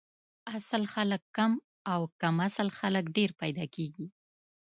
اصل 0.57 0.83
خلک 0.93 1.21
کم 1.37 1.51
او 1.91 2.01
کم 2.21 2.35
اصل 2.47 2.67
خلک 2.79 3.05
ډېر 3.17 3.29
پیدا 3.41 3.65
کیږي 3.75 4.05